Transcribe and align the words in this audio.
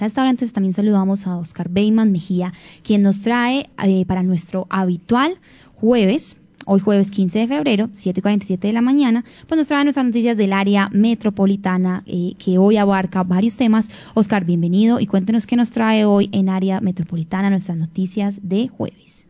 A 0.00 0.06
esta 0.06 0.22
hora 0.22 0.30
entonces 0.30 0.52
también 0.52 0.72
saludamos 0.72 1.26
a 1.26 1.36
Oscar 1.36 1.68
Beyman 1.68 2.12
Mejía, 2.12 2.52
quien 2.82 3.02
nos 3.02 3.22
trae 3.22 3.70
eh, 3.82 4.04
para 4.06 4.22
nuestro 4.22 4.66
habitual 4.70 5.38
jueves, 5.74 6.36
hoy 6.64 6.78
jueves 6.78 7.10
15 7.10 7.40
de 7.40 7.48
febrero, 7.48 7.88
7.47 7.88 8.58
de 8.60 8.72
la 8.72 8.82
mañana, 8.82 9.24
pues 9.48 9.58
nos 9.58 9.66
trae 9.66 9.82
nuestras 9.82 10.06
noticias 10.06 10.36
del 10.36 10.52
área 10.52 10.88
metropolitana 10.92 12.04
eh, 12.06 12.34
que 12.38 12.58
hoy 12.58 12.76
abarca 12.76 13.24
varios 13.24 13.56
temas. 13.56 13.90
Oscar, 14.14 14.44
bienvenido 14.44 15.00
y 15.00 15.06
cuéntenos 15.06 15.46
qué 15.46 15.56
nos 15.56 15.70
trae 15.70 16.04
hoy 16.04 16.28
en 16.32 16.48
área 16.48 16.80
metropolitana 16.80 17.50
nuestras 17.50 17.76
noticias 17.76 18.38
de 18.42 18.68
jueves. 18.68 19.26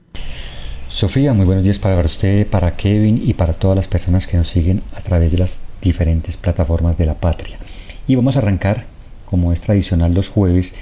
Sofía, 0.91 1.33
muy 1.33 1.47
buenos 1.47 1.65
días 1.65 1.79
para 1.79 2.05
usted, 2.05 2.47
para 2.47 2.77
Kevin 2.77 3.23
y 3.25 3.33
para 3.33 3.55
todas 3.55 3.77
las 3.77 3.89
personas 3.89 4.27
que 4.27 4.37
nos 4.37 4.49
siguen 4.49 4.83
a 4.95 5.01
través 5.01 5.33
de 5.33 5.39
las 5.39 5.59
diferentes 5.81 6.37
plataformas 6.37 6.99
de 6.99 7.07
la 7.07 7.15
patria. 7.15 7.59
Y 8.07 8.17
vamos 8.17 8.37
a 8.37 8.41
arrancar, 8.41 8.85
como 9.31 9.53
es 9.53 9.61
tradicional 9.61 10.13
los 10.13 10.29
jueves, 10.29 10.73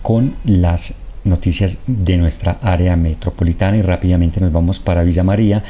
con 0.00 0.34
las 0.44 0.94
noticias 1.24 1.76
de 1.86 2.16
nuestra 2.16 2.58
área 2.62 2.96
metropolitana. 2.96 3.76
Y 3.76 3.82
rápidamente 3.82 4.40
nos 4.40 4.52
vamos 4.52 4.78
para 4.78 5.04
Villa 5.04 5.22
María, 5.22 5.62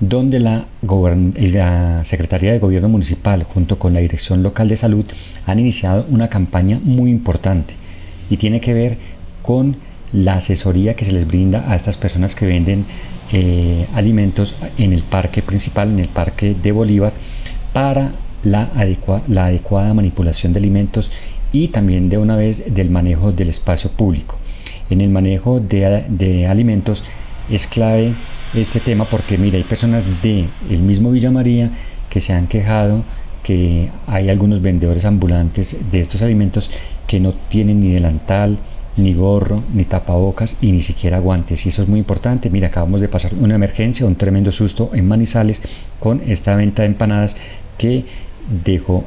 donde 0.00 0.40
la, 0.40 2.04
Secretaría 2.04 2.52
de 2.52 2.58
Gobierno 2.58 2.88
Municipal 2.88 3.44
junto 3.44 3.78
con 3.78 3.94
la 3.94 4.00
Dirección 4.00 4.42
Local 4.42 4.68
de 4.68 4.76
Salud 4.76 5.06
han 5.46 5.58
iniciado 5.60 6.06
una 6.10 6.28
campaña 6.28 6.80
muy 6.82 7.10
importante 7.10 7.74
y 8.28 8.36
tiene 8.36 8.60
que 8.60 8.74
ver 8.74 8.98
con 9.42 9.76
la 10.12 10.34
asesoría 10.34 10.94
que 10.94 11.04
se 11.04 11.12
les 11.12 11.26
brinda 11.26 11.70
a 11.70 11.76
estas 11.76 11.96
personas 11.96 12.34
que 12.34 12.46
venden 12.46 12.84
eh, 13.32 13.86
alimentos 13.94 14.54
en 14.76 14.92
el 14.92 15.02
parque 15.04 15.40
principal, 15.40 15.88
en 15.90 16.00
el 16.00 16.08
parque 16.08 16.54
de 16.60 16.72
Bolívar, 16.72 17.12
para 17.72 18.12
la 18.42 18.70
adecuada 18.74 19.94
manipulación 19.94 20.52
de 20.52 20.58
alimentos 20.58 21.10
y 21.52 21.68
también 21.68 22.08
de 22.08 22.18
una 22.18 22.36
vez 22.36 22.62
del 22.74 22.90
manejo 22.90 23.32
del 23.32 23.50
espacio 23.50 23.90
público. 23.90 24.36
En 24.90 25.00
el 25.00 25.10
manejo 25.10 25.60
de, 25.60 26.46
alimentos 26.48 27.02
es 27.50 27.66
clave 27.66 28.14
este 28.54 28.80
tema 28.80 29.04
porque 29.06 29.38
mira, 29.38 29.56
hay 29.56 29.64
personas 29.64 30.04
de 30.22 30.46
el 30.68 30.78
mismo 30.80 31.10
Villa 31.10 31.30
María 31.30 31.70
que 32.10 32.20
se 32.20 32.32
han 32.32 32.46
quejado 32.46 33.04
que 33.42 33.88
hay 34.06 34.28
algunos 34.28 34.62
vendedores 34.62 35.04
ambulantes 35.04 35.76
de 35.90 36.00
estos 36.00 36.22
alimentos 36.22 36.70
que 37.06 37.18
no 37.18 37.32
tienen 37.48 37.80
ni 37.80 37.90
delantal, 37.90 38.58
ni 38.96 39.14
gorro, 39.14 39.62
ni 39.74 39.84
tapabocas 39.84 40.54
y 40.60 40.70
ni 40.72 40.82
siquiera 40.82 41.18
guantes. 41.18 41.64
Y 41.66 41.70
eso 41.70 41.82
es 41.82 41.88
muy 41.88 41.98
importante. 41.98 42.50
Mira, 42.50 42.68
acabamos 42.68 43.00
de 43.00 43.08
pasar 43.08 43.34
una 43.34 43.54
emergencia, 43.54 44.06
un 44.06 44.16
tremendo 44.16 44.52
susto 44.52 44.90
en 44.94 45.08
Manizales 45.08 45.60
con 45.98 46.22
esta 46.26 46.54
venta 46.54 46.82
de 46.82 46.88
empanadas 46.88 47.34
que 47.78 48.04
dejó 48.64 49.04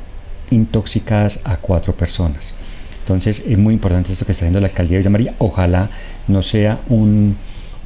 intoxicadas 0.51 1.39
a 1.43 1.57
cuatro 1.57 1.93
personas. 1.93 2.53
Entonces 3.01 3.41
es 3.47 3.57
muy 3.57 3.75
importante 3.75 4.13
esto 4.13 4.25
que 4.25 4.31
está 4.31 4.45
haciendo 4.45 4.59
la 4.59 4.67
alcaldía 4.67 4.93
de 4.93 4.99
Villa 4.99 5.09
María. 5.09 5.35
Ojalá 5.38 5.89
no 6.27 6.41
sea 6.41 6.79
un, 6.89 7.38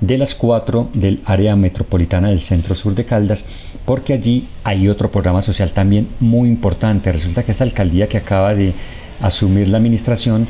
de 0.00 0.18
las 0.18 0.34
cuatro 0.34 0.88
del 0.94 1.20
área 1.24 1.56
metropolitana 1.56 2.28
del 2.28 2.40
centro 2.40 2.74
sur 2.74 2.94
de 2.94 3.04
Caldas, 3.04 3.44
porque 3.84 4.12
allí 4.12 4.48
hay 4.62 4.88
otro 4.88 5.10
programa 5.10 5.42
social 5.42 5.72
también 5.72 6.08
muy 6.20 6.48
importante. 6.48 7.12
Resulta 7.12 7.42
que 7.42 7.52
esta 7.52 7.64
alcaldía 7.64 8.08
que 8.08 8.18
acaba 8.18 8.54
de 8.54 8.74
asumir 9.20 9.68
la 9.68 9.78
administración 9.78 10.48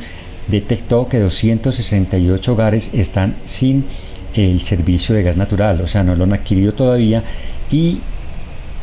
detectó 0.49 1.09
que 1.09 1.19
268 1.19 2.53
hogares 2.53 2.91
están 2.93 3.37
sin 3.44 3.84
el 4.34 4.62
servicio 4.62 5.15
de 5.15 5.22
gas 5.22 5.37
natural, 5.37 5.81
o 5.81 5.87
sea, 5.87 6.03
no 6.03 6.15
lo 6.15 6.25
han 6.25 6.32
adquirido 6.32 6.72
todavía 6.72 7.22
y 7.71 8.00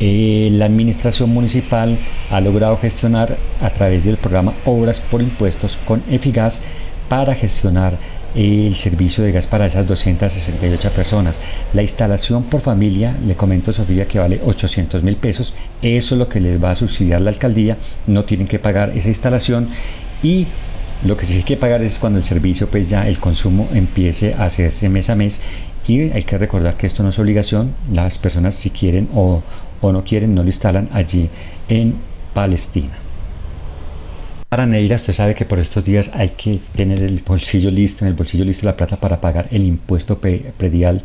eh, 0.00 0.48
la 0.50 0.64
administración 0.64 1.30
municipal 1.30 1.98
ha 2.30 2.40
logrado 2.40 2.78
gestionar 2.78 3.36
a 3.60 3.70
través 3.70 4.04
del 4.04 4.16
programa 4.16 4.54
Obras 4.64 5.00
por 5.00 5.22
Impuestos 5.22 5.78
con 5.84 6.02
Efigas 6.10 6.60
para 7.08 7.34
gestionar 7.34 7.98
el 8.34 8.76
servicio 8.76 9.22
de 9.24 9.32
gas 9.32 9.46
para 9.46 9.66
esas 9.66 9.86
268 9.86 10.90
personas. 10.90 11.36
La 11.72 11.82
instalación 11.82 12.44
por 12.44 12.60
familia, 12.62 13.16
le 13.26 13.34
comento 13.34 13.72
Sofía 13.72 14.06
que 14.06 14.18
vale 14.18 14.40
800 14.44 15.02
mil 15.02 15.16
pesos, 15.16 15.52
eso 15.82 16.14
es 16.14 16.18
lo 16.18 16.28
que 16.28 16.40
les 16.40 16.62
va 16.62 16.70
a 16.70 16.76
subsidiar 16.76 17.20
la 17.20 17.30
alcaldía, 17.30 17.76
no 18.06 18.24
tienen 18.24 18.48
que 18.48 18.58
pagar 18.58 18.96
esa 18.96 19.08
instalación. 19.08 19.68
Y 20.22 20.46
lo 21.04 21.16
que 21.16 21.26
sí 21.26 21.34
hay 21.34 21.42
que 21.42 21.56
pagar 21.56 21.82
es 21.82 21.98
cuando 21.98 22.18
el 22.18 22.24
servicio, 22.24 22.68
pues 22.68 22.88
ya 22.88 23.06
el 23.08 23.18
consumo 23.18 23.68
empiece 23.74 24.34
a 24.34 24.44
hacerse 24.44 24.88
mes 24.88 25.10
a 25.10 25.14
mes. 25.14 25.40
Y 25.86 26.00
hay 26.12 26.22
que 26.24 26.38
recordar 26.38 26.76
que 26.76 26.86
esto 26.86 27.02
no 27.02 27.08
es 27.08 27.18
obligación, 27.18 27.74
las 27.92 28.16
personas 28.18 28.54
si 28.54 28.70
quieren 28.70 29.08
o, 29.14 29.42
o 29.80 29.92
no 29.92 30.04
quieren 30.04 30.34
no 30.34 30.42
lo 30.42 30.48
instalan 30.48 30.88
allí 30.92 31.28
en 31.68 31.96
Palestina. 32.32 33.11
Para 34.52 34.66
Neira, 34.66 34.96
usted 34.96 35.14
sabe 35.14 35.34
que 35.34 35.46
por 35.46 35.58
estos 35.60 35.82
días 35.82 36.10
hay 36.12 36.32
que 36.36 36.60
tener 36.76 37.02
el 37.02 37.22
bolsillo 37.26 37.70
listo, 37.70 38.04
en 38.04 38.08
el 38.08 38.14
bolsillo 38.14 38.44
listo 38.44 38.66
la 38.66 38.76
plata 38.76 38.96
para 38.96 39.18
pagar 39.18 39.48
el 39.50 39.64
impuesto 39.64 40.18
predial 40.18 41.00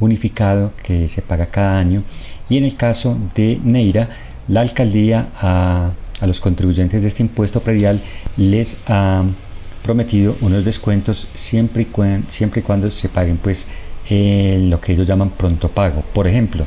unificado 0.00 0.72
que 0.82 1.10
se 1.10 1.20
paga 1.20 1.44
cada 1.44 1.78
año. 1.78 2.04
Y 2.48 2.56
en 2.56 2.64
el 2.64 2.74
caso 2.74 3.18
de 3.34 3.60
Neira, 3.62 4.08
la 4.48 4.62
alcaldía 4.62 5.28
a, 5.38 5.90
los 6.22 6.40
contribuyentes 6.40 7.02
de 7.02 7.08
este 7.08 7.22
impuesto 7.22 7.60
predial 7.60 8.00
les 8.38 8.78
ha 8.86 9.24
prometido 9.82 10.38
unos 10.40 10.64
descuentos 10.64 11.28
siempre 11.34 11.82
y, 11.82 12.62
cuando 12.62 12.90
se 12.90 13.10
paguen 13.10 13.36
pues 13.36 13.62
eh, 14.08 14.58
lo 14.70 14.80
que 14.80 14.94
ellos 14.94 15.06
llaman 15.06 15.32
pronto 15.32 15.68
pago. 15.68 16.02
Por 16.14 16.26
ejemplo, 16.26 16.64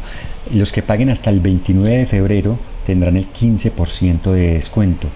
los 0.53 0.71
que 0.71 0.83
paguen 0.83 1.09
hasta 1.09 1.31
el 1.31 1.39
29 1.39 1.97
de 1.97 2.05
febrero 2.05 2.59
tendrán 2.85 3.17
el 3.17 3.33
15% 3.33 4.31
de 4.31 4.53
descuento 4.53 5.07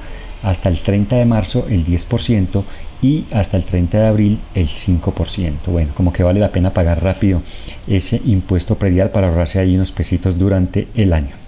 hasta 0.43 0.69
el 0.69 0.81
30 0.81 1.15
de 1.15 1.25
marzo 1.25 1.65
el 1.69 1.85
10% 1.85 2.63
y 3.01 3.25
hasta 3.33 3.57
el 3.57 3.65
30 3.65 3.99
de 3.99 4.07
abril 4.07 4.39
el 4.53 4.67
5%. 4.69 5.67
Bueno, 5.67 5.93
como 5.95 6.13
que 6.13 6.23
vale 6.23 6.39
la 6.39 6.51
pena 6.51 6.73
pagar 6.73 7.03
rápido 7.03 7.41
ese 7.87 8.21
impuesto 8.23 8.75
predial 8.75 9.09
para 9.11 9.27
ahorrarse 9.27 9.59
ahí 9.59 9.75
unos 9.75 9.91
pesitos 9.91 10.37
durante 10.37 10.87
el 10.95 11.13
año. 11.13 11.42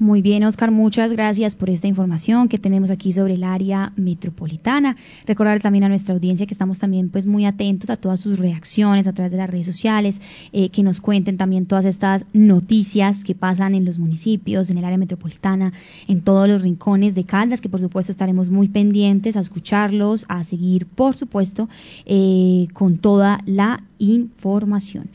Muy 0.00 0.22
bien, 0.22 0.44
Oscar, 0.44 0.70
muchas 0.70 1.12
gracias 1.12 1.56
por 1.56 1.70
esta 1.70 1.88
información 1.88 2.48
que 2.48 2.56
tenemos 2.56 2.88
aquí 2.92 3.12
sobre 3.12 3.34
el 3.34 3.42
área 3.42 3.92
metropolitana. 3.96 4.96
Recordar 5.26 5.60
también 5.60 5.82
a 5.82 5.88
nuestra 5.88 6.14
audiencia 6.14 6.46
que 6.46 6.54
estamos 6.54 6.78
también 6.78 7.08
pues 7.08 7.26
muy 7.26 7.46
atentos 7.46 7.90
a 7.90 7.96
todas 7.96 8.20
sus 8.20 8.38
reacciones 8.38 9.08
a 9.08 9.12
través 9.12 9.32
de 9.32 9.38
las 9.38 9.50
redes 9.50 9.66
sociales, 9.66 10.20
eh, 10.52 10.68
que 10.68 10.84
nos 10.84 11.00
cuenten 11.00 11.36
también 11.36 11.66
todas 11.66 11.84
estas 11.84 12.26
noticias 12.32 13.24
que 13.24 13.34
pasan 13.34 13.74
en 13.74 13.84
los 13.84 13.98
municipios, 13.98 14.70
en 14.70 14.78
el 14.78 14.84
área 14.84 14.98
metropolitana, 14.98 15.72
en 16.06 16.20
todos 16.20 16.48
los 16.48 16.62
rincones 16.62 17.16
de 17.16 17.24
Caldas, 17.24 17.60
que 17.60 17.68
por 17.68 17.80
supuesto 17.80 18.12
estaremos 18.12 18.50
muy 18.50 18.68
pendientes 18.68 19.36
a 19.36 19.40
escucharlos, 19.40 20.26
a 20.28 20.44
seguir, 20.44 20.86
por 20.86 21.16
supuesto, 21.16 21.68
eh, 22.06 22.68
con 22.72 22.98
toda 22.98 23.40
la 23.46 23.82
información. 23.98 25.08